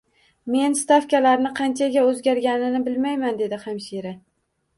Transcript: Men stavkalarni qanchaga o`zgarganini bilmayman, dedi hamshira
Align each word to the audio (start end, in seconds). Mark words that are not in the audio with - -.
Men 0.53 0.75
stavkalarni 0.77 1.51
qanchaga 1.59 2.07
o`zgarganini 2.13 2.81
bilmayman, 2.89 3.39
dedi 3.45 3.61
hamshira 3.69 4.17